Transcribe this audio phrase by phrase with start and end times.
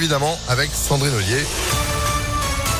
[0.00, 1.44] évidemment avec Sandrine Ollier.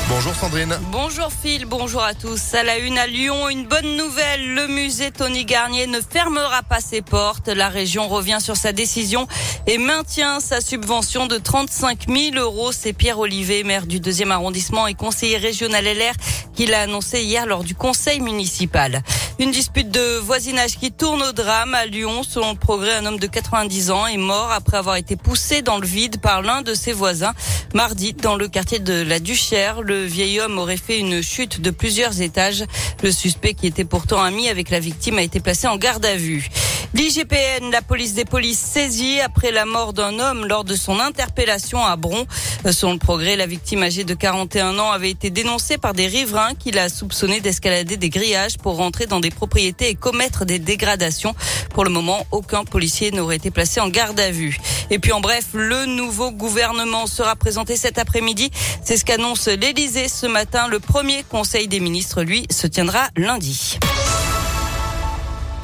[0.09, 0.77] Bonjour Sandrine.
[0.91, 2.53] Bonjour Phil, bonjour à tous.
[2.53, 4.53] À la une à Lyon, une bonne nouvelle.
[4.53, 7.47] Le musée Tony Garnier ne fermera pas ses portes.
[7.47, 9.27] La région revient sur sa décision
[9.67, 12.71] et maintient sa subvention de 35 000 euros.
[12.71, 16.13] C'est Pierre Olivier, maire du deuxième arrondissement et conseiller régional LR,
[16.55, 19.01] qui l'a annoncé hier lors du conseil municipal.
[19.39, 22.21] Une dispute de voisinage qui tourne au drame à Lyon.
[22.23, 25.77] Selon le progrès, un homme de 90 ans est mort après avoir été poussé dans
[25.77, 27.33] le vide par l'un de ses voisins.
[27.73, 31.69] Mardi, dans le quartier de la Duchère, le vieil homme aurait fait une chute de
[31.69, 32.63] plusieurs étages.
[33.03, 36.15] Le suspect, qui était pourtant ami avec la victime, a été placé en garde à
[36.15, 36.49] vue.
[36.93, 41.85] L'IGPN, la police des polices saisie après la mort d'un homme lors de son interpellation
[41.85, 42.25] à Bron.
[42.69, 46.53] Selon le progrès, la victime âgée de 41 ans avait été dénoncée par des riverains
[46.53, 51.33] qui l'a soupçonné d'escalader des grillages pour rentrer dans des propriétés et commettre des dégradations.
[51.73, 54.57] Pour le moment, aucun policier n'aurait été placé en garde à vue.
[54.91, 58.51] Et puis en bref, le nouveau gouvernement sera présenté cet après-midi.
[58.83, 60.67] C'est ce qu'annonce l'Élysée ce matin.
[60.67, 63.79] Le premier conseil des ministres, lui, se tiendra lundi.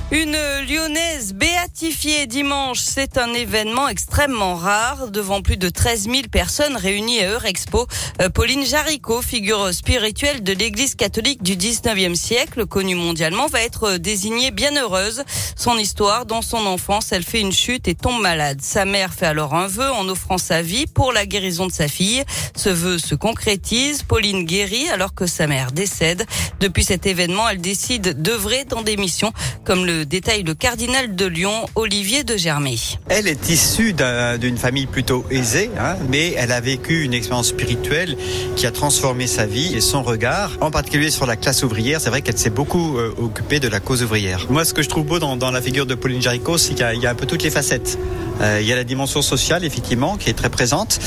[0.09, 0.37] Une
[0.69, 7.19] lyonnaise béatifiée dimanche, c'est un événement extrêmement rare devant plus de 13 000 personnes réunies
[7.19, 7.87] à Eurexpo.
[8.21, 13.97] Euh, Pauline Jaricot, figure spirituelle de l'église catholique du 19e siècle, connue mondialement, va être
[13.97, 15.23] désignée bienheureuse.
[15.57, 18.59] Son histoire, dans son enfance, elle fait une chute et tombe malade.
[18.61, 21.89] Sa mère fait alors un vœu en offrant sa vie pour la guérison de sa
[21.89, 22.23] fille.
[22.55, 24.03] Ce vœu se concrétise.
[24.03, 26.25] Pauline guérit alors que sa mère décède.
[26.61, 29.33] Depuis cet événement, elle décide d'œuvrer dans des missions
[29.65, 32.75] comme le détaille le cardinal de Lyon, Olivier de Germay.
[33.09, 33.93] Elle est issue
[34.39, 38.17] d'une famille plutôt aisée, hein, mais elle a vécu une expérience spirituelle
[38.55, 42.01] qui a transformé sa vie et son regard, en particulier sur la classe ouvrière.
[42.01, 44.45] C'est vrai qu'elle s'est beaucoup euh, occupée de la cause ouvrière.
[44.49, 47.07] Moi, ce que je trouve beau dans, la figure de Pauline Jaricot, c'est qu'il y,
[47.07, 47.97] a un peu toutes les facettes.
[48.41, 50.99] Euh, il y a la dimension sociale, effectivement, qui est très présente,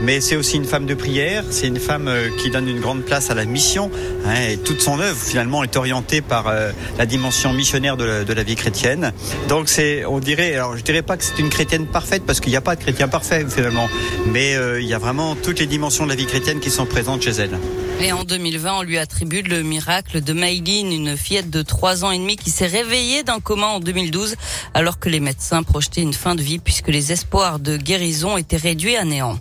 [0.00, 3.02] mais c'est aussi une femme de prière, c'est une femme euh, qui donne une grande
[3.02, 3.90] place à la mission,
[4.26, 8.24] hein, et toute son œuvre, finalement, est orientée par euh, la dimension missionnaire de la,
[8.24, 9.12] de la vie chrétienne.
[9.48, 12.50] Donc c'est, on dirait, alors je dirais pas que c'est une chrétienne parfaite parce qu'il
[12.50, 13.88] n'y a pas de chrétien parfait finalement,
[14.26, 16.86] mais euh, il y a vraiment toutes les dimensions de la vie chrétienne qui sont
[16.86, 17.58] présentes chez elle.
[18.00, 22.10] Et en 2020, on lui attribue le miracle de Maïline, une fillette de 3 ans
[22.10, 24.34] et demi qui s'est réveillée d'un coma en 2012
[24.74, 28.56] alors que les médecins projetaient une fin de vie puisque les espoirs de guérison étaient
[28.56, 29.38] réduits à néant.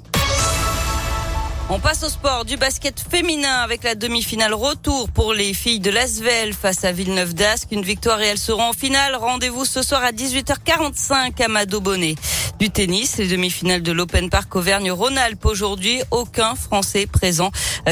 [1.72, 5.90] On passe au sport du basket féminin avec la demi-finale retour pour les filles de
[5.90, 7.72] Lasvel face à Villeneuve d'Ascq.
[7.72, 9.16] Une victoire et elles seront en finale.
[9.16, 12.14] Rendez-vous ce soir à 18h45 à Mado Bonnet.
[12.60, 16.02] Du tennis, les demi-finales de l'Open Park Auvergne-Rhône-Alpes aujourd'hui.
[16.12, 17.50] Aucun Français présent.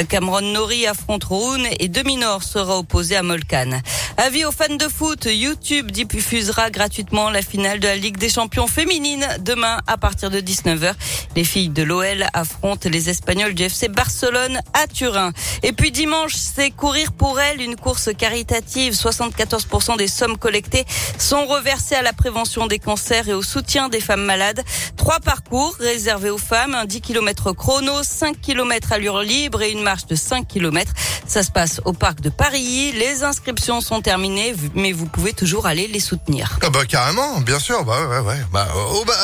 [0.08, 3.80] Cameron Nori affronte Rouen et Demi-Nord sera opposé à Molkan.
[4.24, 8.68] Avis aux fans de foot, YouTube diffusera gratuitement la finale de la Ligue des champions
[8.68, 10.94] féminines demain à partir de 19h.
[11.34, 15.32] Les filles de l'OL affrontent les Espagnols du FC Barcelone à Turin.
[15.64, 18.92] Et puis dimanche, c'est courir pour elles, une course caritative.
[18.92, 20.84] 74% des sommes collectées
[21.18, 24.62] sont reversées à la prévention des cancers et au soutien des femmes malades.
[24.96, 29.82] Trois parcours réservés aux femmes, un 10 km chrono, 5 km allure libre et une
[29.82, 30.92] marche de 5 km.
[31.32, 32.92] Ça se passe au parc de Paris.
[32.92, 36.58] Les inscriptions sont terminées, mais vous pouvez toujours aller les soutenir.
[36.62, 37.86] Ah bah carrément, bien sûr.
[37.86, 38.36] Bah ouais, ouais.
[38.52, 39.14] Bah, oh, bah,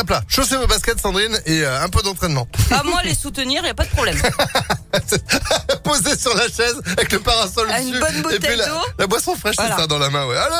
[0.00, 2.48] hop là, chaussez vos baskets, Sandrine, et euh, un peu d'entraînement.
[2.70, 4.16] À moi, les soutenir, il n'y a pas de problème.
[5.84, 8.00] Posé sur la chaise avec le parasol une dessus.
[8.00, 8.68] bonne et bouteille puis la,
[8.98, 9.74] la boisson fraîche, Voilà.
[9.76, 10.36] c'est ça dans la main, ouais.
[10.38, 10.54] Allez,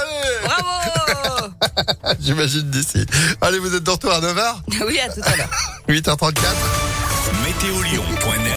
[0.00, 3.04] allez Bravo J'imagine d'ici.
[3.40, 4.54] Allez, vous êtes de retour à 9h
[4.86, 5.50] Oui, à tout à l'heure.
[5.88, 6.34] 8h34
[7.44, 8.42] Météolion.net